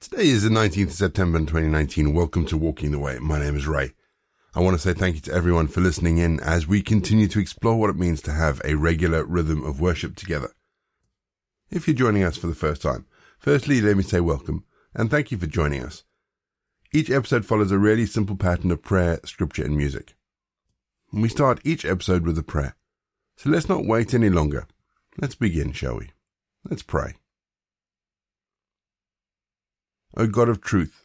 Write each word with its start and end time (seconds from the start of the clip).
Today 0.00 0.28
is 0.28 0.44
the 0.44 0.48
19th 0.48 0.84
of 0.84 0.92
September 0.92 1.40
2019. 1.40 2.14
Welcome 2.14 2.46
to 2.46 2.56
Walking 2.56 2.92
the 2.92 3.00
Way. 3.00 3.18
My 3.18 3.40
name 3.40 3.56
is 3.56 3.66
Ray. 3.66 3.94
I 4.54 4.60
want 4.60 4.76
to 4.76 4.80
say 4.80 4.94
thank 4.94 5.16
you 5.16 5.20
to 5.22 5.32
everyone 5.32 5.66
for 5.66 5.80
listening 5.80 6.18
in 6.18 6.38
as 6.38 6.68
we 6.68 6.82
continue 6.82 7.26
to 7.26 7.40
explore 7.40 7.74
what 7.74 7.90
it 7.90 7.96
means 7.96 8.22
to 8.22 8.32
have 8.32 8.62
a 8.64 8.76
regular 8.76 9.24
rhythm 9.24 9.64
of 9.64 9.80
worship 9.80 10.14
together. 10.14 10.52
If 11.68 11.88
you're 11.88 11.96
joining 11.96 12.22
us 12.22 12.36
for 12.36 12.46
the 12.46 12.54
first 12.54 12.80
time, 12.80 13.06
firstly, 13.40 13.80
let 13.80 13.96
me 13.96 14.04
say 14.04 14.20
welcome 14.20 14.64
and 14.94 15.10
thank 15.10 15.32
you 15.32 15.36
for 15.36 15.48
joining 15.48 15.82
us. 15.82 16.04
Each 16.92 17.10
episode 17.10 17.44
follows 17.44 17.72
a 17.72 17.78
really 17.78 18.06
simple 18.06 18.36
pattern 18.36 18.70
of 18.70 18.84
prayer, 18.84 19.18
scripture, 19.24 19.64
and 19.64 19.76
music. 19.76 20.14
We 21.12 21.28
start 21.28 21.60
each 21.64 21.84
episode 21.84 22.24
with 22.24 22.38
a 22.38 22.44
prayer. 22.44 22.76
So 23.36 23.50
let's 23.50 23.68
not 23.68 23.84
wait 23.84 24.14
any 24.14 24.30
longer. 24.30 24.68
Let's 25.20 25.34
begin, 25.34 25.72
shall 25.72 25.98
we? 25.98 26.10
Let's 26.64 26.84
pray. 26.84 27.14
O 30.20 30.26
God 30.26 30.48
of 30.48 30.60
truth, 30.60 31.04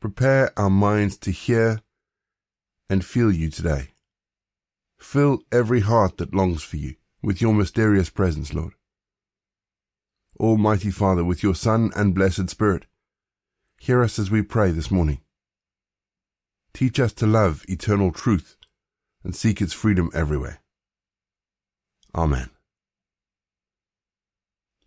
prepare 0.00 0.50
our 0.58 0.70
minds 0.70 1.18
to 1.18 1.30
hear 1.30 1.82
and 2.88 3.04
feel 3.04 3.30
you 3.30 3.50
today. 3.50 3.90
Fill 4.98 5.40
every 5.52 5.80
heart 5.80 6.16
that 6.16 6.34
longs 6.34 6.62
for 6.62 6.78
you 6.78 6.94
with 7.22 7.42
your 7.42 7.52
mysterious 7.52 8.08
presence, 8.08 8.54
Lord. 8.54 8.72
Almighty 10.40 10.90
Father, 10.90 11.22
with 11.22 11.42
your 11.42 11.54
Son 11.54 11.90
and 11.94 12.14
blessed 12.14 12.48
Spirit, 12.48 12.86
hear 13.78 14.02
us 14.02 14.18
as 14.18 14.30
we 14.30 14.40
pray 14.40 14.70
this 14.70 14.90
morning. 14.90 15.20
Teach 16.72 16.98
us 16.98 17.12
to 17.12 17.26
love 17.26 17.62
eternal 17.68 18.10
truth 18.10 18.56
and 19.22 19.36
seek 19.36 19.60
its 19.60 19.74
freedom 19.74 20.10
everywhere. 20.14 20.62
Amen. 22.14 22.48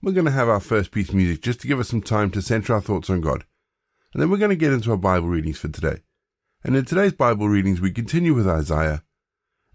We're 0.01 0.13
going 0.13 0.25
to 0.25 0.31
have 0.31 0.49
our 0.49 0.59
first 0.59 0.91
piece 0.91 1.09
of 1.09 1.15
music 1.15 1.41
just 1.41 1.61
to 1.61 1.67
give 1.67 1.79
us 1.79 1.89
some 1.89 2.01
time 2.01 2.29
to 2.31 2.41
center 2.41 2.73
our 2.73 2.81
thoughts 2.81 3.09
on 3.09 3.21
God. 3.21 3.45
And 4.13 4.21
then 4.21 4.29
we're 4.29 4.37
going 4.37 4.49
to 4.49 4.55
get 4.55 4.71
into 4.71 4.91
our 4.91 4.97
Bible 4.97 5.27
readings 5.27 5.57
for 5.57 5.69
today. 5.69 6.01
And 6.63 6.75
in 6.75 6.85
today's 6.85 7.13
Bible 7.13 7.49
readings, 7.49 7.81
we 7.81 7.91
continue 7.91 8.33
with 8.33 8.47
Isaiah 8.47 9.03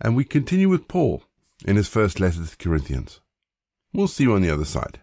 and 0.00 0.16
we 0.16 0.24
continue 0.24 0.68
with 0.68 0.88
Paul 0.88 1.24
in 1.64 1.76
his 1.76 1.88
first 1.88 2.20
letter 2.20 2.36
to 2.36 2.42
the 2.42 2.56
Corinthians. 2.56 3.20
We'll 3.92 4.08
see 4.08 4.24
you 4.24 4.34
on 4.34 4.42
the 4.42 4.50
other 4.50 4.64
side. 4.64 5.00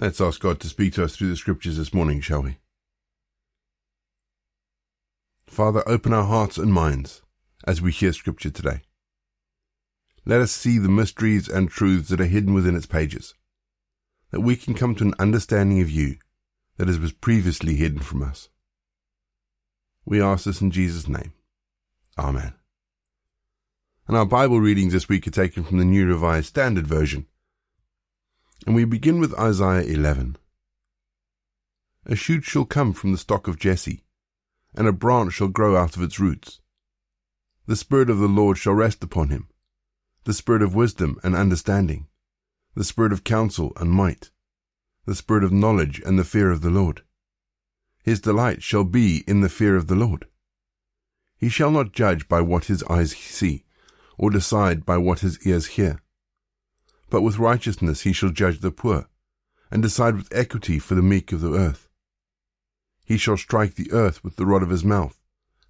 Let's 0.00 0.18
ask 0.18 0.40
God 0.40 0.60
to 0.60 0.68
speak 0.68 0.94
to 0.94 1.04
us 1.04 1.14
through 1.14 1.28
the 1.28 1.36
scriptures 1.36 1.76
this 1.76 1.92
morning, 1.92 2.22
shall 2.22 2.40
we? 2.40 2.56
Father, 5.46 5.86
open 5.86 6.14
our 6.14 6.24
hearts 6.24 6.56
and 6.56 6.72
minds 6.72 7.20
as 7.66 7.82
we 7.82 7.92
hear 7.92 8.14
scripture 8.14 8.48
today. 8.48 8.80
Let 10.24 10.40
us 10.40 10.52
see 10.52 10.78
the 10.78 10.88
mysteries 10.88 11.50
and 11.50 11.68
truths 11.68 12.08
that 12.08 12.20
are 12.22 12.24
hidden 12.24 12.54
within 12.54 12.76
its 12.76 12.86
pages, 12.86 13.34
that 14.30 14.40
we 14.40 14.56
can 14.56 14.72
come 14.72 14.94
to 14.94 15.04
an 15.04 15.12
understanding 15.18 15.82
of 15.82 15.90
you 15.90 16.16
that 16.78 16.88
was 16.88 17.12
previously 17.12 17.74
hidden 17.74 17.98
from 17.98 18.22
us. 18.22 18.48
We 20.06 20.22
ask 20.22 20.46
this 20.46 20.62
in 20.62 20.70
Jesus' 20.70 21.08
name. 21.08 21.34
Amen. 22.16 22.54
And 24.08 24.16
our 24.16 24.24
Bible 24.24 24.60
readings 24.60 24.94
this 24.94 25.10
week 25.10 25.26
are 25.26 25.30
taken 25.30 25.62
from 25.62 25.76
the 25.76 25.84
New 25.84 26.06
Revised 26.06 26.46
Standard 26.46 26.86
Version, 26.86 27.26
and 28.66 28.74
we 28.74 28.84
begin 28.84 29.20
with 29.20 29.38
Isaiah 29.38 29.82
11. 29.82 30.36
A 32.06 32.16
shoot 32.16 32.44
shall 32.44 32.64
come 32.64 32.92
from 32.92 33.12
the 33.12 33.18
stock 33.18 33.48
of 33.48 33.58
Jesse, 33.58 34.04
and 34.74 34.86
a 34.86 34.92
branch 34.92 35.34
shall 35.34 35.48
grow 35.48 35.76
out 35.76 35.96
of 35.96 36.02
its 36.02 36.20
roots. 36.20 36.60
The 37.66 37.76
Spirit 37.76 38.10
of 38.10 38.18
the 38.18 38.28
Lord 38.28 38.58
shall 38.58 38.74
rest 38.74 39.02
upon 39.02 39.30
him, 39.30 39.48
the 40.24 40.34
Spirit 40.34 40.62
of 40.62 40.74
wisdom 40.74 41.18
and 41.22 41.34
understanding, 41.34 42.08
the 42.74 42.84
Spirit 42.84 43.12
of 43.12 43.24
counsel 43.24 43.72
and 43.76 43.90
might, 43.90 44.30
the 45.06 45.14
Spirit 45.14 45.44
of 45.44 45.52
knowledge 45.52 46.00
and 46.04 46.18
the 46.18 46.24
fear 46.24 46.50
of 46.50 46.60
the 46.60 46.70
Lord. 46.70 47.02
His 48.02 48.20
delight 48.20 48.62
shall 48.62 48.84
be 48.84 49.24
in 49.26 49.40
the 49.40 49.48
fear 49.48 49.76
of 49.76 49.86
the 49.86 49.94
Lord. 49.94 50.26
He 51.38 51.48
shall 51.48 51.70
not 51.70 51.92
judge 51.92 52.28
by 52.28 52.42
what 52.42 52.66
his 52.66 52.82
eyes 52.84 53.16
see, 53.16 53.64
or 54.18 54.30
decide 54.30 54.84
by 54.84 54.98
what 54.98 55.20
his 55.20 55.44
ears 55.46 55.66
hear 55.66 56.02
but 57.10 57.22
with 57.22 57.38
righteousness 57.38 58.02
he 58.02 58.12
shall 58.12 58.30
judge 58.30 58.60
the 58.60 58.70
poor, 58.70 59.08
and 59.70 59.82
decide 59.82 60.16
with 60.16 60.32
equity 60.32 60.78
for 60.78 60.94
the 60.94 61.02
meek 61.02 61.32
of 61.32 61.40
the 61.40 61.54
earth. 61.54 61.88
He 63.04 63.18
shall 63.18 63.36
strike 63.36 63.74
the 63.74 63.90
earth 63.92 64.22
with 64.22 64.36
the 64.36 64.46
rod 64.46 64.62
of 64.62 64.70
his 64.70 64.84
mouth, 64.84 65.20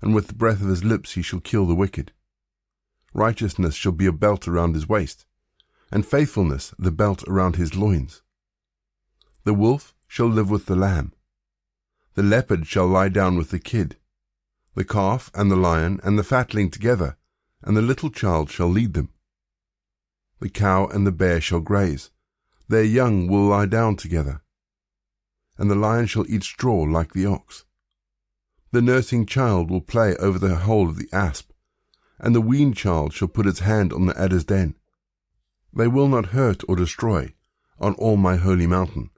and 0.03 0.15
with 0.15 0.29
the 0.29 0.35
breath 0.35 0.61
of 0.61 0.69
his 0.69 0.85
lips 0.85 1.13
he 1.13 1.23
shall 1.23 1.41
kill 1.41 1.67
the 1.67 1.75
wicked. 1.75 2.13
Righteousness 3.13 3.75
shall 3.75 3.93
be 3.93 4.07
a 4.07 4.13
belt 4.13 4.47
around 4.47 4.75
his 4.75 4.89
waist, 4.89 5.27
and 5.91 6.07
faithfulness 6.07 6.75
the 6.79 6.93
belt 6.93 7.25
around 7.27 7.57
his 7.57 7.75
loins. 7.75 8.23
The 9.45 9.55
wolf 9.55 9.95
shall 10.07 10.29
live 10.29 10.51
with 10.51 10.67
the 10.67 10.77
lamb. 10.77 11.13
The 12.15 12.23
leopard 12.23 12.67
shall 12.67 12.87
lie 12.87 13.09
down 13.09 13.37
with 13.37 13.51
the 13.51 13.59
kid. 13.59 13.97
The 14.75 14.85
calf 14.85 15.31
and 15.35 15.51
the 15.51 15.57
lion 15.57 16.01
and 16.05 16.19
the 16.19 16.23
fatling 16.23 16.71
together, 16.71 17.17
and 17.63 17.77
the 17.77 17.83
little 17.83 18.11
child 18.11 18.51
shall 18.51 18.69
lead 18.69 18.95
them. 18.95 19.11
The 20.41 20.49
cow 20.49 20.87
and 20.87 21.07
the 21.07 21.13
bear 21.13 21.41
shall 21.41 21.61
graze. 21.61 22.11
Their 22.69 22.83
young 22.83 23.29
will 23.29 23.47
lie 23.47 23.67
down 23.67 23.97
together. 23.97 24.43
And 25.59 25.71
the 25.71 25.75
lion 25.75 26.07
shall 26.07 26.25
eat 26.29 26.43
straw 26.43 26.83
like 26.83 27.13
the 27.13 27.27
ox. 27.27 27.65
The 28.73 28.81
nursing 28.81 29.27
child 29.27 29.71
will 29.71 29.81
play 29.81 30.17
over 30.17 30.39
the 30.39 30.57
hole 30.57 30.89
of 30.89 30.97
the 30.97 31.09
asp, 31.13 31.51
and 32.19 32.35
the 32.35 32.41
weaned 32.41 32.77
child 32.77 33.13
shall 33.13 33.29
put 33.29 33.47
its 33.47 33.61
hand 33.61 33.93
on 33.93 34.07
the 34.07 34.19
adder's 34.19 34.45
den. 34.45 34.77
They 35.75 35.89
will 35.89 36.09
not 36.09 36.27
hurt 36.27 36.63
or 36.69 36.77
destroy 36.77 37.35
on 37.79 37.95
all 37.95 38.17
my 38.17 38.37
holy 38.37 38.67
mountain. 38.67 39.11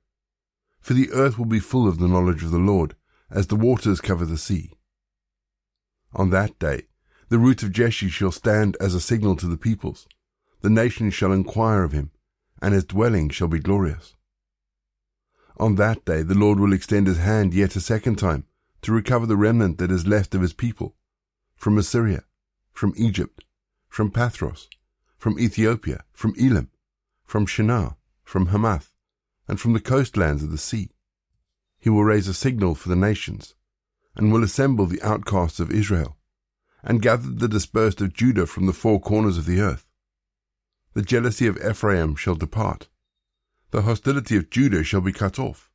for 0.81 0.95
the 0.95 1.11
earth 1.13 1.39
will 1.39 1.47
be 1.47 1.61
full 1.61 1.87
of 1.87 1.99
the 1.99 2.09
knowledge 2.09 2.43
of 2.43 2.51
the 2.51 2.59
Lord, 2.59 2.97
as 3.31 3.47
the 3.47 3.57
waters 3.57 4.01
cover 4.01 4.27
the 4.27 4.37
sea. 4.37 4.73
On 6.13 6.31
that 6.31 6.59
day, 6.59 6.89
the 7.29 7.39
root 7.39 7.63
of 7.63 7.71
Jesse 7.73 8.09
shall 8.09 8.33
stand 8.33 8.77
as 8.81 8.95
a 8.95 9.01
signal 9.01 9.37
to 9.37 9.47
the 9.47 9.57
peoples. 9.57 10.09
The 10.63 10.71
nations 10.71 11.13
shall 11.13 11.33
inquire 11.33 11.83
of 11.83 11.91
him, 11.91 12.13
and 12.61 12.73
his 12.73 12.85
dwelling 12.85 13.31
shall 13.31 13.49
be 13.49 13.59
glorious. 13.59 14.15
On 15.57 15.75
that 15.75 16.05
day 16.05 16.23
the 16.23 16.39
Lord 16.39 16.61
will 16.61 16.73
extend 16.73 17.09
his 17.09 17.19
hand 17.19 17.53
yet 17.53 17.75
a 17.75 17.81
second 17.81 18.17
time 18.17 18.47
to 18.83 18.93
recover 18.93 19.27
the 19.27 19.37
remnant 19.37 19.79
that 19.79 19.91
is 19.91 20.07
left 20.07 20.35
of 20.35 20.41
his 20.41 20.53
people 20.53 20.97
from 21.57 21.79
Assyria, 21.79 22.25
from 22.73 22.95
Egypt, 22.97 23.45
from 23.89 24.11
Pathros, 24.11 24.69
from 25.19 25.39
Ethiopia, 25.39 26.05
from 26.13 26.35
Elam, 26.41 26.71
from 27.25 27.45
Shinar, 27.45 27.97
from 28.23 28.47
Hamath, 28.47 28.95
and 29.49 29.61
from 29.61 29.73
the 29.73 29.81
coastlands 29.81 30.45
of 30.45 30.53
the 30.53 30.59
sea. 30.59 30.91
He 31.79 31.91
will 31.91 32.05
raise 32.05 32.29
a 32.29 32.35
signal 32.35 32.77
for 32.77 32.89
the 32.89 32.97
nations, 32.97 33.55
and 34.15 34.33
will 34.33 34.45
assemble 34.45 34.87
the 34.87 35.03
outcasts 35.03 35.59
of 35.59 35.73
Israel, 35.73 36.19
and 36.85 37.03
gather 37.03 37.31
the 37.31 37.49
dispersed 37.49 38.01
of 38.01 38.15
Judah 38.15 38.47
from 38.47 38.67
the 38.67 38.73
four 38.73 39.01
corners 39.01 39.39
of 39.39 39.47
the 39.47 39.61
earth. 39.61 39.87
The 40.95 41.03
jealousy 41.03 41.47
of 41.47 41.57
Ephraim 41.57 42.17
shall 42.17 42.35
depart. 42.35 42.89
The 43.71 43.83
hostility 43.83 44.37
of 44.37 44.51
Judah 44.51 44.85
shall 44.85 45.01
be 45.01 45.13
cut 45.13 45.39
off. 45.39 45.71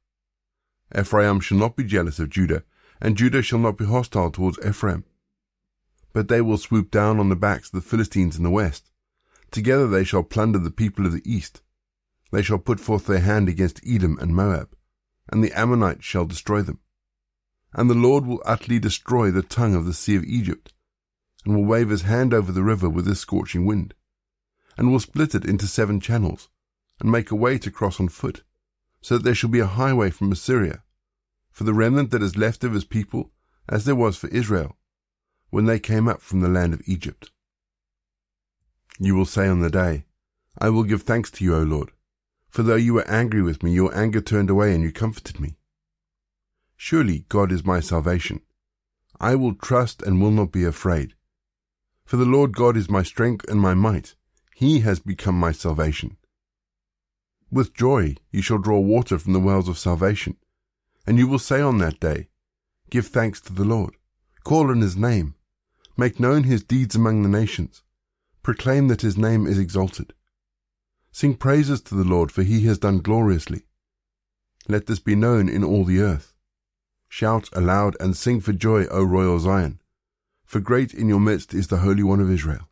Ephraim 0.96 1.40
shall 1.40 1.58
not 1.58 1.76
be 1.76 1.84
jealous 1.84 2.20
of 2.20 2.30
Judah, 2.30 2.64
and 3.02 3.18
Judah 3.18 3.42
shall 3.42 3.58
not 3.58 3.78
be 3.78 3.86
hostile 3.86 4.30
towards 4.30 4.60
Ephraim. 4.64 5.06
But 6.14 6.28
they 6.28 6.40
will 6.40 6.60
swoop 6.60 6.92
down 6.92 7.20
on 7.20 7.30
the 7.30 7.36
backs 7.36 7.70
of 7.70 7.74
the 7.74 7.90
Philistines 7.90 8.38
in 8.38 8.44
the 8.44 8.52
west. 8.52 8.92
Together 9.50 9.88
they 9.88 10.04
shall 10.04 10.22
plunder 10.22 10.60
the 10.60 10.70
people 10.70 11.08
of 11.08 11.14
the 11.14 11.32
east. 11.32 11.62
They 12.32 12.44
shall 12.44 12.60
put 12.60 12.80
forth 12.80 13.08
their 13.08 13.20
hand 13.20 13.50
against 13.50 13.82
Edom 13.88 14.20
and 14.20 14.36
Moab, 14.36 14.76
and 15.30 15.44
the 15.44 15.54
Ammonites 15.54 16.06
shall 16.06 16.26
destroy 16.26 16.62
them. 16.62 16.80
And 17.74 17.90
the 17.90 17.96
Lord 17.96 18.26
will 18.26 18.42
utterly 18.46 18.78
destroy 18.78 19.32
the 19.32 19.42
tongue 19.42 19.74
of 19.74 19.86
the 19.86 19.94
sea 19.94 20.16
of 20.16 20.24
Egypt, 20.26 20.74
and 21.44 21.56
will 21.56 21.66
wave 21.66 21.90
his 21.90 22.04
hand 22.04 22.36
over 22.36 22.52
the 22.52 22.64
river 22.64 22.88
with 22.88 23.08
his 23.08 23.20
scorching 23.20 23.66
wind, 23.66 23.96
and 24.78 24.92
will 24.92 25.00
split 25.00 25.34
it 25.34 25.46
into 25.46 25.68
seven 25.68 26.00
channels, 26.00 26.50
and 27.00 27.12
make 27.12 27.32
a 27.32 27.36
way 27.36 27.58
to 27.58 27.72
cross 27.72 28.00
on 28.00 28.08
foot, 28.08 28.44
so 29.02 29.18
that 29.18 29.24
there 29.24 29.36
shall 29.36 29.50
be 29.50 29.60
a 29.60 29.66
highway 29.66 30.10
from 30.10 30.32
Assyria, 30.32 30.84
for 31.52 31.64
the 31.64 31.74
remnant 31.74 32.12
that 32.12 32.22
is 32.22 32.38
left 32.38 32.64
of 32.64 32.74
his 32.74 32.86
people, 32.86 33.32
as 33.68 33.86
there 33.86 33.96
was 33.96 34.16
for 34.16 34.28
Israel, 34.28 34.78
when 35.50 35.66
they 35.66 35.80
came 35.80 36.08
up 36.08 36.22
from 36.22 36.42
the 36.42 36.48
land 36.48 36.74
of 36.74 36.82
Egypt. 36.86 37.32
You 39.00 39.16
will 39.16 39.26
say 39.26 39.48
on 39.48 39.60
the 39.60 39.70
day, 39.70 40.06
I 40.60 40.70
will 40.70 40.84
give 40.84 41.04
thanks 41.04 41.30
to 41.32 41.44
you, 41.44 41.56
O 41.56 41.64
Lord, 41.64 41.92
for 42.50 42.64
though 42.64 42.76
you 42.76 42.94
were 42.94 43.08
angry 43.08 43.42
with 43.42 43.62
me, 43.62 43.72
your 43.72 43.96
anger 43.96 44.22
turned 44.22 44.50
away 44.50 44.74
and 44.74 44.84
you 44.84 44.92
comforted 44.92 45.40
me. 45.40 45.58
Surely 46.76 47.26
God 47.30 47.52
is 47.52 47.66
my 47.66 47.80
salvation. 47.80 48.42
I 49.20 49.36
will 49.36 49.56
trust 49.56 50.02
and 50.02 50.22
will 50.22 50.32
not 50.32 50.52
be 50.52 50.64
afraid. 50.64 51.16
For 52.06 52.18
the 52.18 52.26
Lord 52.26 52.56
God 52.56 52.78
is 52.78 52.90
my 52.90 53.04
strength 53.04 53.46
and 53.50 53.60
my 53.60 53.74
might. 53.74 54.16
He 54.60 54.80
has 54.80 55.00
become 55.00 55.40
my 55.40 55.52
salvation. 55.52 56.18
With 57.52 57.76
joy 57.76 58.16
you 58.32 58.42
shall 58.42 58.58
draw 58.58 58.80
water 58.80 59.20
from 59.20 59.34
the 59.34 59.40
wells 59.40 59.70
of 59.70 59.78
salvation. 59.78 60.36
And 61.06 61.20
you 61.20 61.28
will 61.28 61.38
say 61.38 61.62
on 61.62 61.78
that 61.78 62.00
day, 62.00 62.30
Give 62.90 63.06
thanks 63.06 63.40
to 63.42 63.54
the 63.54 63.64
Lord. 63.64 63.98
Call 64.44 64.72
on 64.72 64.82
his 64.82 64.98
name. 64.98 65.36
Make 65.96 66.20
known 66.20 66.46
his 66.46 66.64
deeds 66.64 66.96
among 66.96 67.22
the 67.22 67.30
nations. 67.30 67.84
Proclaim 68.42 68.88
that 68.88 69.04
his 69.04 69.16
name 69.16 69.46
is 69.46 69.60
exalted. 69.60 70.16
Sing 71.12 71.36
praises 71.36 71.80
to 71.82 71.94
the 71.94 72.04
Lord, 72.04 72.32
for 72.32 72.42
he 72.42 72.66
has 72.66 72.80
done 72.80 72.98
gloriously. 73.02 73.62
Let 74.68 74.88
this 74.88 75.00
be 75.00 75.14
known 75.14 75.50
in 75.50 75.64
all 75.64 75.84
the 75.84 76.02
earth. 76.02 76.34
Shout 77.10 77.48
aloud 77.54 77.96
and 78.00 78.18
sing 78.18 78.42
for 78.42 78.54
joy, 78.54 78.88
O 78.88 79.04
royal 79.04 79.38
Zion, 79.38 79.80
for 80.46 80.60
great 80.60 80.96
in 80.96 81.08
your 81.08 81.20
midst 81.20 81.54
is 81.54 81.68
the 81.68 81.78
Holy 81.86 82.02
One 82.02 82.20
of 82.20 82.32
Israel. 82.32 82.68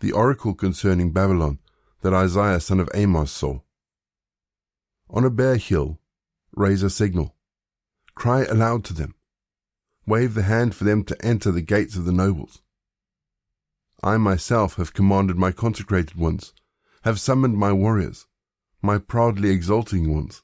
The 0.00 0.12
oracle 0.12 0.54
concerning 0.54 1.12
Babylon 1.12 1.58
that 2.02 2.12
Isaiah 2.12 2.60
son 2.60 2.80
of 2.80 2.90
Amoz 2.94 3.30
saw. 3.30 3.60
On 5.08 5.24
a 5.24 5.30
bare 5.30 5.56
hill, 5.56 6.00
raise 6.54 6.82
a 6.82 6.90
signal. 6.90 7.34
Cry 8.14 8.44
aloud 8.44 8.84
to 8.84 8.94
them. 8.94 9.14
Wave 10.06 10.34
the 10.34 10.42
hand 10.42 10.74
for 10.74 10.84
them 10.84 11.02
to 11.04 11.24
enter 11.24 11.50
the 11.50 11.62
gates 11.62 11.96
of 11.96 12.04
the 12.04 12.12
nobles. 12.12 12.60
I 14.02 14.18
myself 14.18 14.76
have 14.76 14.92
commanded 14.92 15.38
my 15.38 15.50
consecrated 15.50 16.14
ones, 16.16 16.52
have 17.04 17.18
summoned 17.18 17.56
my 17.56 17.72
warriors, 17.72 18.26
my 18.82 18.98
proudly 18.98 19.48
exulting 19.48 20.12
ones, 20.12 20.42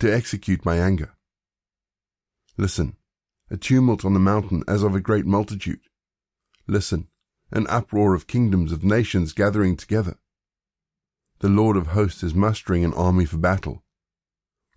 to 0.00 0.12
execute 0.12 0.64
my 0.64 0.78
anger. 0.78 1.14
Listen, 2.56 2.96
a 3.50 3.56
tumult 3.56 4.04
on 4.04 4.14
the 4.14 4.20
mountain 4.20 4.64
as 4.66 4.82
of 4.82 4.96
a 4.96 5.00
great 5.00 5.26
multitude. 5.26 5.80
Listen, 6.66 7.08
an 7.50 7.66
uproar 7.68 8.14
of 8.14 8.26
kingdoms 8.26 8.72
of 8.72 8.84
nations 8.84 9.32
gathering 9.32 9.76
together. 9.76 10.18
The 11.40 11.48
Lord 11.48 11.76
of 11.76 11.88
hosts 11.88 12.22
is 12.22 12.34
mustering 12.34 12.84
an 12.84 12.94
army 12.94 13.24
for 13.24 13.38
battle. 13.38 13.82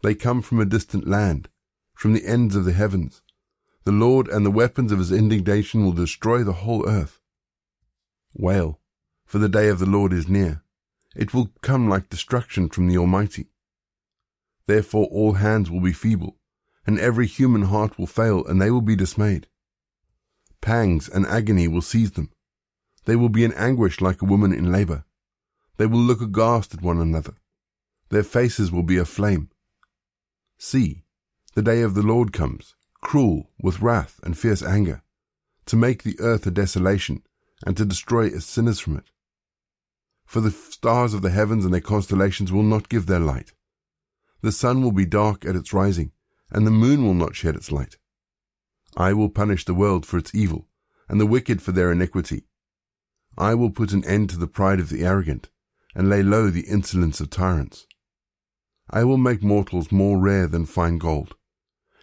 They 0.03 0.15
come 0.15 0.41
from 0.41 0.59
a 0.59 0.65
distant 0.65 1.07
land, 1.07 1.49
from 1.93 2.13
the 2.13 2.25
ends 2.25 2.55
of 2.55 2.65
the 2.65 2.73
heavens. 2.73 3.21
The 3.83 3.91
Lord 3.91 4.27
and 4.27 4.45
the 4.45 4.51
weapons 4.51 4.91
of 4.91 4.99
his 4.99 5.11
indignation 5.11 5.83
will 5.83 5.91
destroy 5.91 6.43
the 6.43 6.53
whole 6.53 6.87
earth. 6.87 7.19
Wail, 8.33 8.79
for 9.25 9.39
the 9.39 9.49
day 9.49 9.69
of 9.69 9.79
the 9.79 9.85
Lord 9.85 10.13
is 10.13 10.27
near. 10.27 10.63
It 11.15 11.33
will 11.33 11.49
come 11.61 11.89
like 11.89 12.09
destruction 12.09 12.69
from 12.69 12.87
the 12.87 12.97
Almighty. 12.97 13.49
Therefore 14.67 15.07
all 15.11 15.33
hands 15.33 15.69
will 15.69 15.81
be 15.81 15.93
feeble, 15.93 16.37
and 16.85 16.99
every 16.99 17.27
human 17.27 17.63
heart 17.63 17.97
will 17.97 18.07
fail, 18.07 18.45
and 18.45 18.61
they 18.61 18.71
will 18.71 18.81
be 18.81 18.95
dismayed. 18.95 19.47
Pangs 20.61 21.09
and 21.09 21.25
agony 21.25 21.67
will 21.67 21.81
seize 21.81 22.11
them. 22.11 22.29
They 23.05 23.15
will 23.15 23.29
be 23.29 23.43
in 23.43 23.53
anguish 23.53 24.01
like 24.01 24.21
a 24.21 24.25
woman 24.25 24.53
in 24.53 24.71
labor. 24.71 25.05
They 25.77 25.85
will 25.85 25.99
look 25.99 26.21
aghast 26.21 26.73
at 26.73 26.81
one 26.81 26.99
another. 26.99 27.33
Their 28.09 28.23
faces 28.23 28.71
will 28.71 28.83
be 28.83 28.97
aflame. 28.97 29.49
See, 30.57 31.05
the 31.55 31.63
day 31.63 31.81
of 31.81 31.95
the 31.95 32.03
Lord 32.03 32.31
comes, 32.31 32.75
cruel 33.01 33.49
with 33.61 33.81
wrath 33.81 34.19
and 34.23 34.37
fierce 34.37 34.61
anger, 34.61 35.01
to 35.65 35.75
make 35.75 36.03
the 36.03 36.19
earth 36.19 36.45
a 36.45 36.51
desolation, 36.51 37.23
and 37.65 37.75
to 37.77 37.85
destroy 37.85 38.25
its 38.25 38.45
sinners 38.45 38.79
from 38.79 38.97
it. 38.97 39.11
For 40.25 40.39
the 40.39 40.51
stars 40.51 41.13
of 41.13 41.21
the 41.21 41.29
heavens 41.29 41.65
and 41.65 41.73
their 41.73 41.81
constellations 41.81 42.51
will 42.51 42.63
not 42.63 42.89
give 42.89 43.05
their 43.05 43.19
light. 43.19 43.53
The 44.41 44.51
sun 44.51 44.81
will 44.81 44.91
be 44.91 45.05
dark 45.05 45.45
at 45.45 45.55
its 45.55 45.73
rising, 45.73 46.11
and 46.51 46.65
the 46.65 46.71
moon 46.71 47.03
will 47.03 47.13
not 47.13 47.35
shed 47.35 47.55
its 47.55 47.71
light. 47.71 47.97
I 48.95 49.13
will 49.13 49.29
punish 49.29 49.65
the 49.65 49.73
world 49.73 50.05
for 50.05 50.17
its 50.17 50.33
evil, 50.35 50.67
and 51.07 51.19
the 51.19 51.25
wicked 51.25 51.61
for 51.61 51.71
their 51.71 51.91
iniquity. 51.91 52.45
I 53.37 53.55
will 53.55 53.71
put 53.71 53.93
an 53.93 54.03
end 54.05 54.29
to 54.31 54.37
the 54.37 54.47
pride 54.47 54.79
of 54.79 54.89
the 54.89 55.03
arrogant, 55.03 55.49
and 55.95 56.09
lay 56.09 56.21
low 56.23 56.49
the 56.49 56.67
insolence 56.67 57.19
of 57.19 57.29
tyrants. 57.29 57.87
I 58.89 59.03
will 59.03 59.17
make 59.17 59.41
mortals 59.41 59.91
more 59.91 60.19
rare 60.19 60.47
than 60.47 60.65
fine 60.65 60.97
gold, 60.97 61.35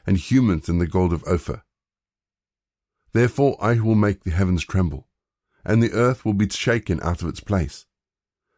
and 0.06 0.16
humans 0.16 0.66
than 0.66 0.78
the 0.78 0.87
gold 0.87 1.12
of 1.12 1.23
Ophir. 1.25 1.62
Therefore 3.12 3.56
I 3.62 3.78
will 3.80 3.94
make 3.94 4.25
the 4.25 4.30
heavens 4.30 4.64
tremble, 4.64 5.08
and 5.64 5.82
the 5.82 5.92
earth 5.92 6.25
will 6.25 6.35
be 6.35 6.49
shaken 6.49 7.00
out 7.02 7.23
of 7.23 7.28
its 7.28 7.40
place, 7.40 7.85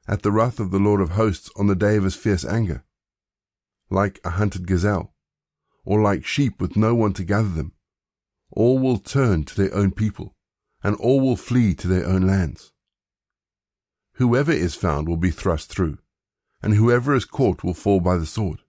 at 0.07 0.23
the 0.23 0.31
wrath 0.31 0.61
of 0.61 0.71
the 0.71 0.79
Lord 0.79 1.01
of 1.01 1.11
hosts 1.11 1.51
on 1.57 1.67
the 1.67 1.75
day 1.75 1.97
of 1.97 2.05
his 2.05 2.15
fierce 2.15 2.45
anger. 2.45 2.85
Like 3.91 4.21
a 4.25 4.31
hunted 4.31 4.67
gazelle, 4.67 5.15
or 5.85 6.01
like 6.01 6.25
sheep 6.25 6.61
with 6.61 6.77
no 6.77 6.95
one 6.95 7.13
to 7.15 7.25
gather 7.25 7.49
them, 7.49 7.73
all 8.53 8.79
will 8.79 8.99
turn 8.99 9.45
to 9.45 9.57
their 9.57 9.75
own 9.75 9.91
people, 9.91 10.37
and 10.83 10.97
all 10.97 11.21
will 11.21 11.37
flee 11.37 11.75
to 11.75 11.89
their 11.89 12.07
own 12.07 12.27
lands. 12.27 12.73
Whoever 14.15 14.53
is 14.53 14.75
found 14.75 15.09
will 15.09 15.17
be 15.17 15.31
thrust 15.31 15.71
through, 15.71 15.99
and 16.63 16.75
whoever 16.75 17.15
is 17.15 17.25
caught 17.25 17.65
will 17.65 17.75
fall 17.75 18.01
by 18.01 18.17
the 18.17 18.27
sword. 18.27 18.63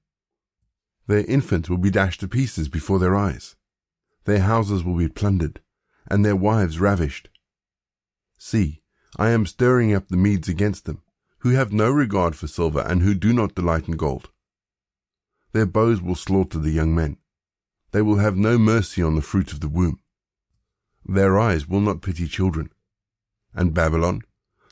Their 1.08 1.26
infants 1.26 1.70
will 1.70 1.78
be 1.78 1.90
dashed 1.90 2.22
to 2.22 2.28
pieces 2.28 2.70
before 2.70 3.00
their 3.00 3.16
eyes. 3.16 3.56
Their 4.26 4.42
houses 4.42 4.84
will 4.84 4.96
be 4.96 5.10
plundered, 5.10 5.62
and 6.10 6.24
their 6.24 6.36
wives 6.36 6.80
ravished. 6.80 7.30
See, 8.38 8.82
I 9.18 9.30
am 9.30 9.46
stirring 9.46 9.94
up 9.94 10.08
the 10.08 10.18
Medes 10.18 10.48
against 10.48 10.86
them, 10.86 11.02
who 11.40 11.50
have 11.50 11.74
no 11.74 11.90
regard 11.92 12.36
for 12.36 12.48
silver 12.48 12.82
and 12.82 13.02
who 13.02 13.14
do 13.14 13.34
not 13.34 13.56
delight 13.56 13.88
in 13.88 13.98
gold. 13.98 14.30
Their 15.52 15.66
bows 15.66 16.02
will 16.02 16.16
slaughter 16.16 16.60
the 16.60 16.72
young 16.72 16.96
men. 16.96 17.18
They 17.92 18.02
will 18.02 18.18
have 18.18 18.38
no 18.38 18.58
mercy 18.58 19.04
on 19.04 19.16
the 19.16 19.22
fruit 19.22 19.52
of 19.52 19.60
the 19.60 19.68
womb. 19.68 20.00
Their 21.06 21.40
eyes 21.40 21.68
will 21.68 21.82
not 21.82 22.02
pity 22.02 22.28
children. 22.28 22.72
And 23.54 23.74
Babylon, 23.74 24.22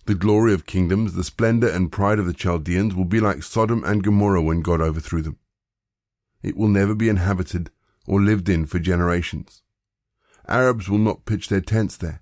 the 0.06 0.16
glory 0.16 0.54
of 0.54 0.66
kingdoms, 0.66 1.14
the 1.14 1.24
splendor 1.24 1.68
and 1.70 1.92
pride 1.92 2.18
of 2.18 2.26
the 2.26 2.34
Chaldeans, 2.34 2.96
will 2.96 3.06
be 3.06 3.20
like 3.20 3.44
Sodom 3.44 3.84
and 3.84 4.04
Gomorrah 4.04 4.42
when 4.42 4.62
God 4.62 4.82
overthrew 4.82 5.22
them. 5.22 5.38
It 6.42 6.58
will 6.58 6.68
never 6.68 6.96
be 6.96 7.10
inhabited 7.10 7.70
or 8.08 8.20
lived 8.20 8.50
in 8.50 8.66
for 8.66 8.80
generations. 8.80 9.62
Arabs 10.48 10.90
will 10.90 10.98
not 10.98 11.26
pitch 11.26 11.48
their 11.48 11.62
tents 11.62 11.96
there. 11.96 12.22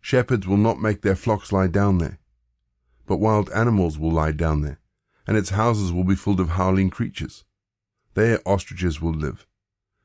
Shepherds 0.00 0.46
will 0.46 0.56
not 0.56 0.80
make 0.80 1.02
their 1.02 1.16
flocks 1.16 1.50
lie 1.50 1.66
down 1.66 1.98
there, 1.98 2.20
but 3.04 3.16
wild 3.16 3.50
animals 3.50 3.98
will 3.98 4.12
lie 4.12 4.30
down 4.30 4.60
there, 4.60 4.78
and 5.26 5.36
its 5.36 5.50
houses 5.50 5.92
will 5.92 6.04
be 6.04 6.14
filled 6.14 6.38
of 6.38 6.50
howling 6.50 6.90
creatures. 6.90 7.44
There 8.14 8.40
ostriches 8.46 9.00
will 9.00 9.12
live, 9.12 9.44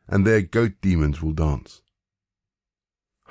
and 0.07 0.25
there 0.25 0.41
goat 0.41 0.73
demons 0.81 1.21
will 1.21 1.33
dance. 1.33 1.82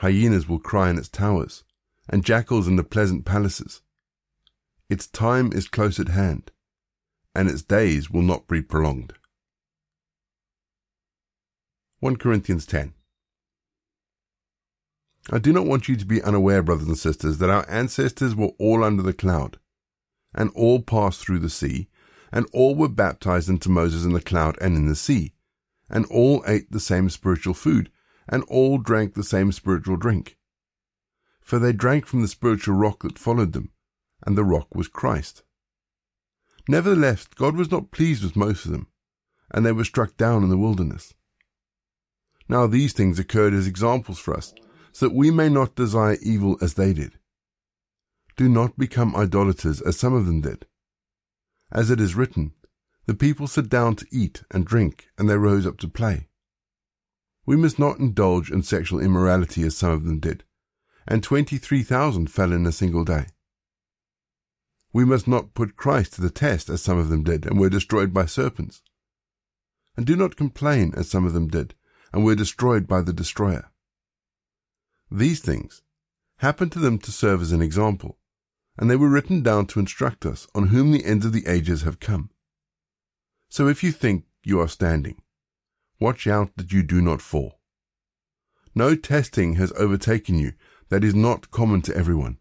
Hyenas 0.02 0.48
will 0.48 0.58
cry 0.58 0.90
in 0.90 0.98
its 0.98 1.08
towers, 1.08 1.62
and 2.08 2.24
jackals 2.24 2.66
in 2.66 2.74
the 2.74 2.82
pleasant 2.82 3.24
palaces. 3.24 3.82
Its 4.90 5.06
time 5.06 5.52
is 5.52 5.68
close 5.68 6.00
at 6.00 6.08
hand, 6.08 6.50
and 7.36 7.48
its 7.48 7.62
days 7.62 8.10
will 8.10 8.22
not 8.22 8.48
be 8.48 8.60
prolonged. 8.60 9.14
1 12.00 12.16
Corinthians 12.16 12.66
10 12.66 12.94
I 15.30 15.38
do 15.38 15.52
not 15.52 15.66
want 15.66 15.88
you 15.88 15.94
to 15.94 16.04
be 16.04 16.20
unaware, 16.20 16.64
brothers 16.64 16.88
and 16.88 16.98
sisters, 16.98 17.38
that 17.38 17.48
our 17.48 17.64
ancestors 17.70 18.34
were 18.34 18.50
all 18.58 18.82
under 18.82 19.04
the 19.04 19.12
cloud, 19.12 19.60
and 20.34 20.50
all 20.56 20.82
passed 20.82 21.20
through 21.20 21.38
the 21.38 21.48
sea, 21.48 21.88
and 22.32 22.46
all 22.52 22.74
were 22.74 22.88
baptized 22.88 23.48
into 23.48 23.70
Moses 23.70 24.04
in 24.04 24.14
the 24.14 24.20
cloud 24.20 24.58
and 24.60 24.76
in 24.76 24.88
the 24.88 24.96
sea, 24.96 25.32
and 25.88 26.06
all 26.06 26.42
ate 26.44 26.72
the 26.72 26.80
same 26.80 27.08
spiritual 27.08 27.54
food, 27.54 27.91
and 28.28 28.44
all 28.44 28.78
drank 28.78 29.14
the 29.14 29.24
same 29.24 29.52
spiritual 29.52 29.96
drink. 29.96 30.36
For 31.40 31.58
they 31.58 31.72
drank 31.72 32.06
from 32.06 32.22
the 32.22 32.28
spiritual 32.28 32.76
rock 32.76 33.02
that 33.02 33.18
followed 33.18 33.52
them, 33.52 33.70
and 34.24 34.36
the 34.36 34.44
rock 34.44 34.74
was 34.74 34.88
Christ. 34.88 35.42
Nevertheless, 36.68 37.26
God 37.26 37.56
was 37.56 37.70
not 37.70 37.90
pleased 37.90 38.22
with 38.22 38.36
most 38.36 38.64
of 38.64 38.72
them, 38.72 38.86
and 39.50 39.66
they 39.66 39.72
were 39.72 39.84
struck 39.84 40.16
down 40.16 40.42
in 40.44 40.48
the 40.48 40.56
wilderness. 40.56 41.14
Now 42.48 42.66
these 42.66 42.92
things 42.92 43.18
occurred 43.18 43.54
as 43.54 43.66
examples 43.66 44.18
for 44.18 44.34
us, 44.34 44.54
so 44.92 45.08
that 45.08 45.14
we 45.14 45.30
may 45.30 45.48
not 45.48 45.74
desire 45.74 46.18
evil 46.22 46.56
as 46.60 46.74
they 46.74 46.92
did. 46.92 47.18
Do 48.36 48.48
not 48.48 48.78
become 48.78 49.16
idolaters 49.16 49.80
as 49.80 49.98
some 49.98 50.14
of 50.14 50.26
them 50.26 50.40
did. 50.40 50.66
As 51.70 51.90
it 51.90 52.00
is 52.00 52.14
written, 52.14 52.52
the 53.06 53.14
people 53.14 53.46
sat 53.46 53.68
down 53.68 53.96
to 53.96 54.06
eat 54.12 54.42
and 54.50 54.64
drink, 54.64 55.08
and 55.18 55.28
they 55.28 55.36
rose 55.36 55.66
up 55.66 55.78
to 55.78 55.88
play. 55.88 56.28
We 57.44 57.56
must 57.56 57.78
not 57.78 57.98
indulge 57.98 58.50
in 58.50 58.62
sexual 58.62 59.00
immorality 59.00 59.62
as 59.64 59.76
some 59.76 59.90
of 59.90 60.04
them 60.04 60.20
did, 60.20 60.44
and 61.06 61.22
23,000 61.22 62.30
fell 62.30 62.52
in 62.52 62.66
a 62.66 62.72
single 62.72 63.04
day. 63.04 63.26
We 64.92 65.04
must 65.04 65.26
not 65.26 65.54
put 65.54 65.76
Christ 65.76 66.14
to 66.14 66.20
the 66.20 66.30
test 66.30 66.68
as 66.68 66.82
some 66.82 66.98
of 66.98 67.08
them 67.08 67.24
did, 67.24 67.46
and 67.46 67.58
were 67.58 67.70
destroyed 67.70 68.12
by 68.12 68.26
serpents. 68.26 68.82
And 69.96 70.06
do 70.06 70.16
not 70.16 70.36
complain 70.36 70.92
as 70.96 71.10
some 71.10 71.26
of 71.26 71.32
them 71.32 71.48
did, 71.48 71.74
and 72.12 72.24
were 72.24 72.34
destroyed 72.34 72.86
by 72.86 73.00
the 73.00 73.12
destroyer. 73.12 73.70
These 75.10 75.40
things 75.40 75.82
happened 76.36 76.72
to 76.72 76.78
them 76.78 76.98
to 76.98 77.10
serve 77.12 77.42
as 77.42 77.52
an 77.52 77.62
example, 77.62 78.18
and 78.78 78.90
they 78.90 78.96
were 78.96 79.08
written 79.08 79.42
down 79.42 79.66
to 79.66 79.80
instruct 79.80 80.24
us 80.24 80.46
on 80.54 80.68
whom 80.68 80.92
the 80.92 81.04
ends 81.04 81.26
of 81.26 81.32
the 81.32 81.46
ages 81.46 81.82
have 81.82 82.00
come. 82.00 82.30
So 83.48 83.68
if 83.68 83.82
you 83.82 83.92
think 83.92 84.24
you 84.42 84.60
are 84.60 84.68
standing, 84.68 85.20
watch 86.02 86.26
out 86.26 86.50
that 86.56 86.72
you 86.72 86.82
do 86.82 87.00
not 87.00 87.22
fall. 87.22 87.60
No 88.74 88.94
testing 88.94 89.54
has 89.54 89.72
overtaken 89.72 90.38
you 90.38 90.52
that 90.88 91.04
is 91.04 91.14
not 91.14 91.50
common 91.50 91.80
to 91.82 91.96
everyone. 91.96 92.38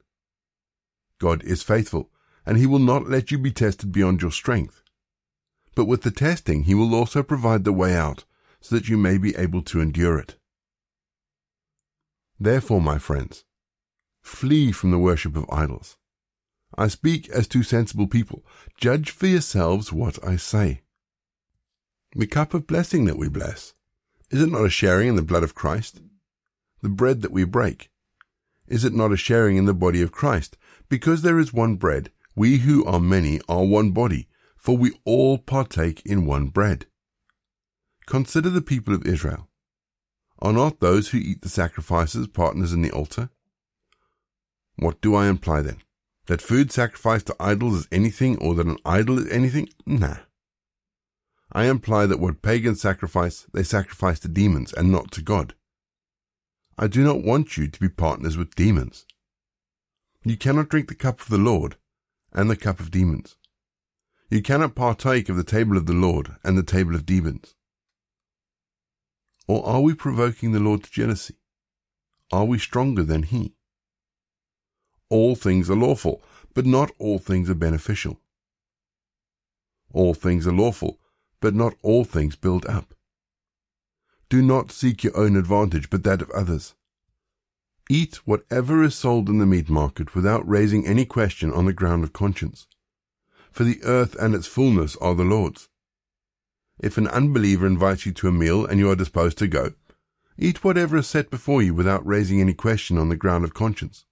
God 1.19 1.43
is 1.43 1.61
faithful, 1.63 2.09
and 2.45 2.57
he 2.57 2.65
will 2.65 2.79
not 2.79 3.07
let 3.07 3.31
you 3.31 3.37
be 3.37 3.51
tested 3.51 3.91
beyond 3.91 4.21
your 4.21 4.31
strength. 4.31 4.81
But 5.75 5.85
with 5.85 6.01
the 6.01 6.11
testing, 6.11 6.63
he 6.63 6.75
will 6.75 6.95
also 6.95 7.23
provide 7.23 7.63
the 7.63 7.71
way 7.71 7.95
out 7.95 8.25
so 8.59 8.75
that 8.75 8.89
you 8.89 8.97
may 8.97 9.17
be 9.17 9.35
able 9.35 9.61
to 9.63 9.81
endure 9.81 10.17
it. 10.17 10.37
Therefore, 12.39 12.81
my 12.81 12.97
friends, 12.97 13.45
flee 14.21 14.71
from 14.71 14.91
the 14.91 14.99
worship 14.99 15.35
of 15.35 15.49
idols. 15.49 15.97
I 16.75 16.87
speak 16.87 17.29
as 17.29 17.47
to 17.49 17.63
sensible 17.63 18.07
people. 18.07 18.45
Judge 18.77 19.11
for 19.11 19.27
yourselves 19.27 19.93
what 19.93 20.17
I 20.25 20.37
say. 20.37 20.81
The 22.13 22.27
cup 22.27 22.53
of 22.53 22.67
blessing 22.67 23.05
that 23.05 23.17
we 23.17 23.29
bless, 23.29 23.73
is 24.29 24.41
it 24.41 24.49
not 24.51 24.65
a 24.65 24.69
sharing 24.69 25.07
in 25.07 25.15
the 25.15 25.21
blood 25.21 25.43
of 25.43 25.55
Christ? 25.55 26.01
The 26.81 26.89
bread 26.89 27.21
that 27.21 27.31
we 27.31 27.45
break, 27.45 27.89
is 28.67 28.83
it 28.83 28.93
not 28.93 29.13
a 29.13 29.17
sharing 29.17 29.55
in 29.55 29.65
the 29.65 29.73
body 29.73 30.01
of 30.01 30.11
Christ? 30.11 30.57
Because 30.89 31.21
there 31.21 31.39
is 31.39 31.53
one 31.53 31.75
bread, 31.75 32.11
we 32.35 32.57
who 32.59 32.83
are 32.85 32.99
many 32.99 33.39
are 33.47 33.63
one 33.63 33.91
body, 33.91 34.27
for 34.57 34.75
we 34.75 34.91
all 35.05 35.37
partake 35.37 36.01
in 36.05 36.25
one 36.25 36.47
bread. 36.47 36.85
Consider 38.07 38.49
the 38.49 38.61
people 38.61 38.93
of 38.93 39.05
Israel. 39.05 39.47
Are 40.39 40.51
not 40.51 40.79
those 40.79 41.09
who 41.09 41.17
eat 41.17 41.41
the 41.41 41.49
sacrifices 41.49 42.27
partners 42.27 42.73
in 42.73 42.81
the 42.81 42.91
altar? 42.91 43.29
What 44.75 44.99
do 44.99 45.15
I 45.15 45.27
imply 45.27 45.61
then? 45.61 45.81
That 46.25 46.41
food 46.41 46.71
sacrificed 46.71 47.27
to 47.27 47.35
idols 47.39 47.75
is 47.75 47.87
anything 47.89 48.37
or 48.39 48.55
that 48.55 48.67
an 48.67 48.77
idol 48.85 49.19
is 49.19 49.31
anything? 49.31 49.69
Nah. 49.85 50.17
I 51.51 51.65
imply 51.65 52.05
that 52.05 52.19
what 52.19 52.41
pagans 52.41 52.81
sacrifice, 52.81 53.45
they 53.53 53.63
sacrifice 53.63 54.19
to 54.21 54.27
demons 54.27 54.71
and 54.73 54.91
not 54.91 55.11
to 55.11 55.21
God. 55.21 55.53
I 56.77 56.87
do 56.87 57.03
not 57.03 57.23
want 57.23 57.57
you 57.57 57.67
to 57.67 57.79
be 57.79 57.89
partners 57.89 58.37
with 58.37 58.55
demons. 58.55 59.05
You 60.23 60.37
cannot 60.37 60.69
drink 60.69 60.87
the 60.87 60.95
cup 60.95 61.19
of 61.19 61.27
the 61.27 61.37
Lord 61.37 61.75
and 62.31 62.49
the 62.49 62.55
cup 62.55 62.79
of 62.79 62.89
demons. 62.91 63.35
You 64.29 64.41
cannot 64.41 64.75
partake 64.75 65.27
of 65.27 65.35
the 65.35 65.43
table 65.43 65.75
of 65.75 65.87
the 65.87 65.93
Lord 65.93 66.37
and 66.43 66.57
the 66.57 66.63
table 66.63 66.95
of 66.95 67.05
demons. 67.05 67.53
Or 69.45 69.65
are 69.67 69.81
we 69.81 69.93
provoking 69.93 70.53
the 70.53 70.59
Lord 70.61 70.83
to 70.83 70.91
jealousy? 70.91 71.35
Are 72.31 72.45
we 72.45 72.57
stronger 72.57 73.03
than 73.03 73.23
He? 73.23 73.55
All 75.09 75.35
things 75.35 75.69
are 75.69 75.75
lawful, 75.75 76.23
but 76.53 76.65
not 76.65 76.91
all 76.97 77.19
things 77.19 77.49
are 77.49 77.55
beneficial. 77.55 78.21
All 79.91 80.13
things 80.13 80.47
are 80.47 80.53
lawful, 80.53 81.00
but 81.41 81.53
not 81.53 81.73
all 81.81 82.05
things 82.05 82.37
build 82.37 82.65
up. 82.67 82.93
Do 84.29 84.41
not 84.41 84.71
seek 84.71 85.03
your 85.03 85.17
own 85.17 85.35
advantage, 85.35 85.89
but 85.89 86.03
that 86.03 86.21
of 86.21 86.29
others. 86.31 86.75
Eat 87.89 88.25
whatever 88.25 88.81
is 88.83 88.95
sold 88.95 89.27
in 89.27 89.39
the 89.39 89.45
meat 89.45 89.69
market 89.69 90.15
without 90.15 90.47
raising 90.47 90.87
any 90.87 91.03
question 91.03 91.51
on 91.51 91.65
the 91.65 91.73
ground 91.73 92.05
of 92.05 92.13
conscience. 92.13 92.67
For 93.51 93.65
the 93.65 93.83
earth 93.83 94.15
and 94.15 94.33
its 94.33 94.47
fullness 94.47 94.95
are 94.97 95.15
the 95.15 95.25
Lord's, 95.25 95.67
if 96.79 96.97
an 96.97 97.07
unbeliever 97.09 97.67
invites 97.67 98.07
you 98.07 98.11
to 98.13 98.27
a 98.27 98.31
meal 98.31 98.65
and 98.65 98.79
you 98.79 98.89
are 98.89 98.95
disposed 98.95 99.37
to 99.37 99.47
go, 99.47 99.73
eat 100.37 100.63
whatever 100.63 100.97
is 100.97 101.07
set 101.07 101.29
before 101.29 101.61
you 101.61 101.75
without 101.75 102.05
raising 102.05 102.41
any 102.41 102.55
question 102.55 102.97
on 102.97 103.09
the 103.09 103.15
ground 103.15 103.43
of 103.43 103.53
conscience. 103.53 104.05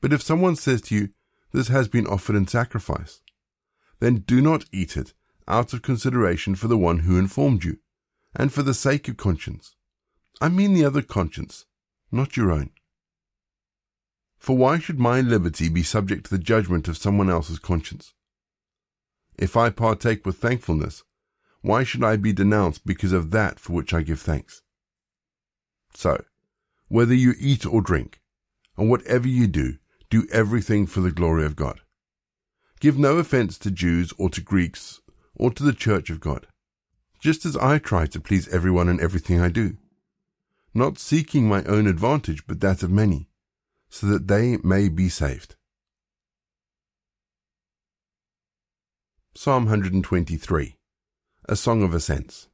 But 0.00 0.14
if 0.14 0.22
someone 0.22 0.56
says 0.56 0.80
to 0.82 0.94
you, 0.94 1.10
This 1.52 1.68
has 1.68 1.88
been 1.88 2.06
offered 2.06 2.36
in 2.36 2.46
sacrifice, 2.46 3.20
then 4.00 4.24
do 4.26 4.40
not 4.40 4.64
eat 4.72 4.96
it 4.96 5.12
out 5.48 5.72
of 5.72 5.82
consideration 5.82 6.54
for 6.54 6.68
the 6.68 6.78
one 6.78 7.00
who 7.00 7.18
informed 7.18 7.64
you, 7.64 7.78
and 8.34 8.52
for 8.52 8.62
the 8.62 8.74
sake 8.74 9.08
of 9.08 9.16
conscience. 9.16 9.74
I 10.40 10.48
mean 10.48 10.74
the 10.74 10.84
other 10.84 11.02
conscience, 11.02 11.66
not 12.10 12.36
your 12.36 12.50
own. 12.50 12.70
For 14.38 14.56
why 14.56 14.78
should 14.78 14.98
my 14.98 15.20
liberty 15.20 15.68
be 15.68 15.82
subject 15.82 16.24
to 16.24 16.30
the 16.30 16.42
judgment 16.42 16.88
of 16.88 16.96
someone 16.96 17.30
else's 17.30 17.58
conscience? 17.58 18.12
If 19.38 19.56
I 19.56 19.70
partake 19.70 20.26
with 20.26 20.38
thankfulness, 20.38 21.04
why 21.60 21.84
should 21.84 22.02
I 22.02 22.16
be 22.16 22.32
denounced 22.32 22.84
because 22.84 23.12
of 23.12 23.30
that 23.30 23.60
for 23.60 23.72
which 23.72 23.94
I 23.94 24.02
give 24.02 24.20
thanks? 24.20 24.62
So, 25.94 26.24
whether 26.88 27.14
you 27.14 27.34
eat 27.38 27.64
or 27.64 27.82
drink, 27.82 28.20
and 28.76 28.90
whatever 28.90 29.28
you 29.28 29.46
do, 29.46 29.78
do 30.10 30.26
everything 30.32 30.86
for 30.86 31.00
the 31.00 31.12
glory 31.12 31.44
of 31.44 31.56
God. 31.56 31.80
Give 32.80 32.98
no 32.98 33.18
offense 33.18 33.58
to 33.58 33.70
Jews 33.70 34.12
or 34.18 34.28
to 34.30 34.40
Greeks 34.40 35.01
or 35.34 35.50
to 35.50 35.62
the 35.62 35.72
church 35.72 36.10
of 36.10 36.20
God, 36.20 36.46
just 37.20 37.44
as 37.44 37.56
I 37.56 37.78
try 37.78 38.06
to 38.06 38.20
please 38.20 38.48
everyone 38.48 38.88
in 38.88 39.00
everything 39.00 39.40
I 39.40 39.48
do, 39.48 39.76
not 40.74 40.98
seeking 40.98 41.48
my 41.48 41.62
own 41.64 41.86
advantage 41.86 42.46
but 42.46 42.60
that 42.60 42.82
of 42.82 42.90
many, 42.90 43.28
so 43.88 44.06
that 44.06 44.28
they 44.28 44.58
may 44.58 44.88
be 44.88 45.08
saved. 45.08 45.56
Psalm 49.34 49.64
123 49.64 50.76
a 51.48 51.56
song 51.56 51.82
of 51.82 51.92
ascents. 51.92 52.48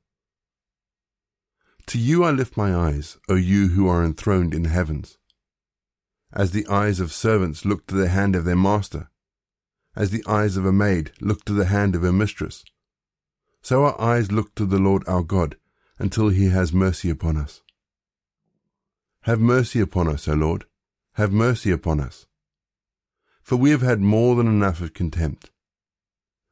To 1.88 1.98
you 1.98 2.24
I 2.24 2.30
lift 2.30 2.56
my 2.56 2.74
eyes, 2.74 3.18
O 3.28 3.34
you 3.34 3.68
who 3.68 3.86
are 3.86 4.02
enthroned 4.02 4.54
in 4.54 4.62
the 4.62 4.70
heavens. 4.70 5.18
As 6.32 6.52
the 6.52 6.66
eyes 6.68 6.98
of 6.98 7.12
servants 7.12 7.66
look 7.66 7.86
to 7.86 7.94
the 7.94 8.08
hand 8.08 8.34
of 8.34 8.44
their 8.44 8.56
master, 8.56 9.10
as 9.98 10.10
the 10.10 10.24
eyes 10.28 10.56
of 10.56 10.64
a 10.64 10.72
maid 10.72 11.10
look 11.20 11.44
to 11.44 11.52
the 11.52 11.64
hand 11.64 11.96
of 11.96 12.02
her 12.02 12.12
mistress, 12.12 12.64
so 13.60 13.84
our 13.84 14.00
eyes 14.00 14.30
look 14.30 14.54
to 14.54 14.64
the 14.64 14.78
Lord 14.78 15.02
our 15.08 15.24
God 15.24 15.56
until 15.98 16.28
he 16.28 16.50
has 16.50 16.72
mercy 16.72 17.10
upon 17.10 17.36
us. 17.36 17.62
Have 19.22 19.40
mercy 19.40 19.80
upon 19.80 20.06
us, 20.06 20.28
O 20.28 20.34
Lord, 20.34 20.66
have 21.14 21.32
mercy 21.32 21.72
upon 21.72 21.98
us. 21.98 22.26
For 23.42 23.56
we 23.56 23.70
have 23.70 23.82
had 23.82 24.00
more 24.00 24.36
than 24.36 24.46
enough 24.46 24.80
of 24.80 24.94
contempt, 24.94 25.50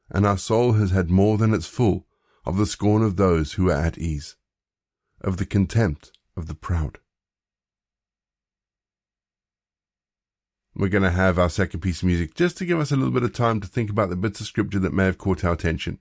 and 0.09 0.25
our 0.25 0.37
soul 0.37 0.73
has 0.73 0.91
had 0.91 1.09
more 1.09 1.37
than 1.37 1.53
its 1.53 1.67
full 1.67 2.05
of 2.45 2.57
the 2.57 2.65
scorn 2.65 3.01
of 3.01 3.15
those 3.15 3.53
who 3.53 3.69
are 3.69 3.79
at 3.79 3.97
ease, 3.97 4.35
of 5.21 5.37
the 5.37 5.45
contempt 5.45 6.11
of 6.35 6.47
the 6.47 6.55
proud. 6.55 6.99
We're 10.77 10.89
going 10.89 11.03
to 11.03 11.11
have 11.11 11.39
our 11.39 11.49
second 11.49 11.79
piece 11.79 12.01
of 12.01 12.07
music 12.07 12.35
just 12.35 12.57
to 12.57 12.65
give 12.65 12.79
us 12.79 12.91
a 12.91 12.95
little 12.95 13.11
bit 13.11 13.23
of 13.23 13.33
time 13.33 13.59
to 13.59 13.67
think 13.67 13.89
about 13.89 14.09
the 14.09 14.15
bits 14.15 14.39
of 14.39 14.45
scripture 14.45 14.79
that 14.79 14.93
may 14.93 15.05
have 15.05 15.17
caught 15.17 15.43
our 15.43 15.53
attention. 15.53 15.99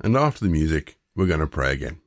And 0.00 0.16
after 0.16 0.44
the 0.44 0.50
music, 0.50 0.98
we're 1.14 1.26
going 1.26 1.40
to 1.40 1.46
pray 1.46 1.72
again. 1.72 2.00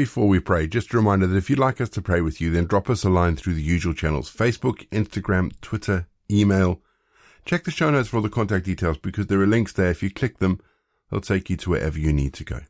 Before 0.00 0.28
we 0.28 0.40
pray, 0.40 0.66
just 0.66 0.94
a 0.94 0.96
reminder 0.96 1.26
that 1.26 1.36
if 1.36 1.50
you'd 1.50 1.58
like 1.58 1.78
us 1.78 1.90
to 1.90 2.00
pray 2.00 2.22
with 2.22 2.40
you, 2.40 2.50
then 2.50 2.64
drop 2.64 2.88
us 2.88 3.04
a 3.04 3.10
line 3.10 3.36
through 3.36 3.52
the 3.52 3.60
usual 3.60 3.92
channels 3.92 4.34
Facebook, 4.34 4.88
Instagram, 4.88 5.52
Twitter, 5.60 6.08
email. 6.30 6.80
Check 7.44 7.64
the 7.64 7.70
show 7.70 7.90
notes 7.90 8.08
for 8.08 8.16
all 8.16 8.22
the 8.22 8.30
contact 8.30 8.64
details 8.64 8.96
because 8.96 9.26
there 9.26 9.42
are 9.42 9.46
links 9.46 9.74
there. 9.74 9.90
If 9.90 10.02
you 10.02 10.10
click 10.10 10.38
them, 10.38 10.58
they'll 11.10 11.20
take 11.20 11.50
you 11.50 11.58
to 11.58 11.68
wherever 11.68 11.98
you 11.98 12.14
need 12.14 12.32
to 12.32 12.44
go. 12.44 12.60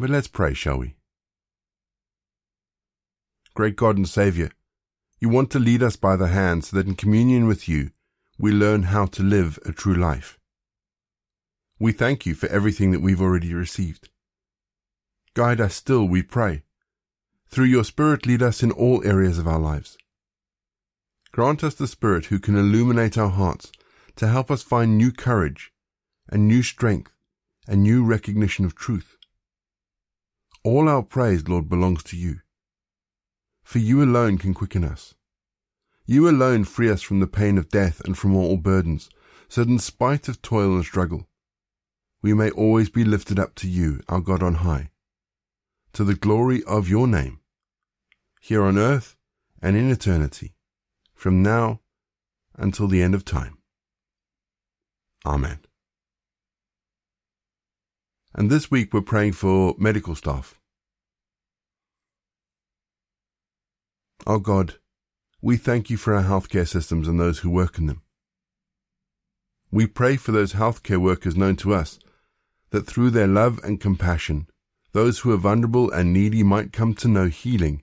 But 0.00 0.10
let's 0.10 0.26
pray, 0.26 0.52
shall 0.52 0.78
we? 0.78 0.96
Great 3.54 3.76
God 3.76 3.96
and 3.96 4.08
Saviour, 4.08 4.50
you 5.20 5.28
want 5.28 5.52
to 5.52 5.60
lead 5.60 5.84
us 5.84 5.94
by 5.94 6.16
the 6.16 6.26
hand 6.26 6.64
so 6.64 6.76
that 6.76 6.88
in 6.88 6.96
communion 6.96 7.46
with 7.46 7.68
you, 7.68 7.92
we 8.36 8.50
learn 8.50 8.82
how 8.82 9.06
to 9.06 9.22
live 9.22 9.60
a 9.64 9.70
true 9.70 9.94
life. 9.94 10.40
We 11.78 11.92
thank 11.92 12.26
you 12.26 12.34
for 12.34 12.48
everything 12.48 12.90
that 12.90 13.00
we've 13.00 13.22
already 13.22 13.54
received. 13.54 14.08
Guide 15.34 15.60
us 15.60 15.74
still, 15.74 16.06
we 16.06 16.22
pray. 16.22 16.62
Through 17.48 17.66
your 17.66 17.84
Spirit, 17.84 18.26
lead 18.26 18.42
us 18.42 18.62
in 18.62 18.70
all 18.70 19.02
areas 19.04 19.38
of 19.38 19.48
our 19.48 19.58
lives. 19.58 19.96
Grant 21.32 21.64
us 21.64 21.74
the 21.74 21.86
Spirit 21.86 22.26
who 22.26 22.38
can 22.38 22.56
illuminate 22.56 23.16
our 23.16 23.30
hearts 23.30 23.72
to 24.16 24.28
help 24.28 24.50
us 24.50 24.62
find 24.62 24.98
new 24.98 25.10
courage 25.10 25.72
and 26.28 26.46
new 26.46 26.62
strength 26.62 27.12
and 27.66 27.82
new 27.82 28.04
recognition 28.04 28.66
of 28.66 28.74
truth. 28.74 29.16
All 30.64 30.88
our 30.88 31.02
praise, 31.02 31.48
Lord, 31.48 31.68
belongs 31.68 32.02
to 32.04 32.16
you. 32.16 32.40
For 33.64 33.78
you 33.78 34.02
alone 34.02 34.38
can 34.38 34.52
quicken 34.52 34.84
us. 34.84 35.14
You 36.04 36.28
alone 36.28 36.64
free 36.64 36.90
us 36.90 37.00
from 37.00 37.20
the 37.20 37.26
pain 37.26 37.56
of 37.56 37.70
death 37.70 38.02
and 38.04 38.18
from 38.18 38.36
all 38.36 38.56
burdens, 38.56 39.08
so 39.48 39.64
that 39.64 39.70
in 39.70 39.78
spite 39.78 40.28
of 40.28 40.42
toil 40.42 40.74
and 40.74 40.84
struggle, 40.84 41.26
we 42.22 42.34
may 42.34 42.50
always 42.50 42.90
be 42.90 43.04
lifted 43.04 43.38
up 43.38 43.54
to 43.56 43.68
you, 43.68 44.00
our 44.08 44.20
God 44.20 44.42
on 44.42 44.56
high, 44.56 44.90
to 45.92 46.04
the 46.04 46.14
glory 46.14 46.62
of 46.64 46.88
your 46.88 47.06
name, 47.06 47.40
here 48.40 48.62
on 48.62 48.78
earth 48.78 49.16
and 49.60 49.76
in 49.76 49.90
eternity, 49.90 50.54
from 51.14 51.42
now 51.42 51.80
until 52.56 52.88
the 52.88 53.02
end 53.02 53.14
of 53.14 53.24
time. 53.24 53.58
Amen. 55.24 55.60
And 58.34 58.50
this 58.50 58.70
week 58.70 58.94
we're 58.94 59.02
praying 59.02 59.32
for 59.32 59.74
medical 59.78 60.14
staff. 60.14 60.58
Our 64.26 64.38
God, 64.38 64.76
we 65.40 65.56
thank 65.56 65.90
you 65.90 65.96
for 65.96 66.14
our 66.14 66.22
healthcare 66.22 66.66
systems 66.66 67.08
and 67.08 67.20
those 67.20 67.40
who 67.40 67.50
work 67.50 67.78
in 67.78 67.86
them. 67.86 68.02
We 69.70 69.86
pray 69.86 70.16
for 70.16 70.32
those 70.32 70.54
healthcare 70.54 70.98
workers 70.98 71.36
known 71.36 71.56
to 71.56 71.74
us 71.74 71.98
that 72.70 72.86
through 72.86 73.10
their 73.10 73.26
love 73.26 73.58
and 73.64 73.80
compassion 73.80 74.46
those 74.92 75.20
who 75.20 75.32
are 75.32 75.38
vulnerable 75.38 75.90
and 75.90 76.12
needy 76.12 76.42
might 76.42 76.72
come 76.72 76.94
to 76.94 77.08
know 77.08 77.26
healing 77.26 77.82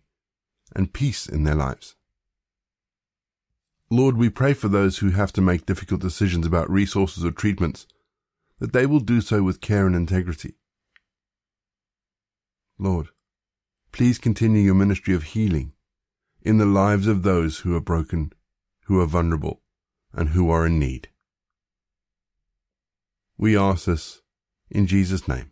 and 0.75 0.93
peace 0.93 1.27
in 1.27 1.43
their 1.43 1.55
lives. 1.55 1.95
Lord, 3.89 4.17
we 4.17 4.29
pray 4.29 4.53
for 4.53 4.67
those 4.67 4.99
who 4.99 5.09
have 5.09 5.33
to 5.33 5.41
make 5.41 5.65
difficult 5.65 6.01
decisions 6.01 6.45
about 6.45 6.69
resources 6.69 7.25
or 7.25 7.31
treatments, 7.31 7.87
that 8.59 8.71
they 8.71 8.85
will 8.85 8.99
do 8.99 9.19
so 9.19 9.41
with 9.41 9.61
care 9.61 9.87
and 9.87 9.95
integrity. 9.95 10.53
Lord, 12.77 13.07
please 13.91 14.19
continue 14.19 14.61
your 14.61 14.75
ministry 14.75 15.15
of 15.15 15.23
healing 15.23 15.73
in 16.43 16.59
the 16.59 16.65
lives 16.65 17.07
of 17.07 17.23
those 17.23 17.59
who 17.59 17.75
are 17.75 17.81
broken, 17.81 18.31
who 18.85 18.99
are 19.01 19.07
vulnerable, 19.07 19.61
and 20.13 20.29
who 20.29 20.51
are 20.51 20.67
in 20.67 20.77
need. 20.77 21.09
We 23.37 23.57
ask 23.57 23.85
this 23.85 24.21
in 24.69 24.85
Jesus' 24.85 25.27
name. 25.27 25.51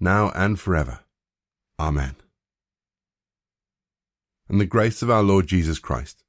now 0.00 0.30
and 0.34 0.58
forever. 0.58 1.00
Amen. 1.78 2.16
And 4.48 4.60
the 4.60 4.66
grace 4.66 5.02
of 5.02 5.10
our 5.10 5.22
Lord 5.22 5.46
Jesus 5.46 5.78
Christ, 5.78 6.24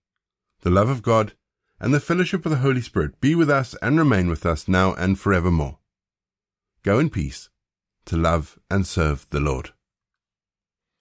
the 0.62 0.70
love 0.70 0.90
of 0.90 1.02
God, 1.02 1.34
and 1.80 1.94
the 1.94 2.00
fellowship 2.00 2.46
of 2.46 2.52
the 2.52 2.58
Holy 2.58 2.82
Spirit 2.82 3.22
be 3.22 3.36
with 3.36 3.50
us 3.50 3.76
and 3.82 3.98
remain 3.98 4.28
with 4.28 4.46
us 4.46 4.68
now 4.68 4.94
and 4.94 5.18
forevermore. 5.18 5.80
Go 6.84 7.00
in 7.00 7.10
peace 7.10 7.50
to 8.06 8.18
love 8.18 8.60
and 8.70 8.86
serve 8.86 9.28
the 9.30 9.40
Lord. 9.40 9.72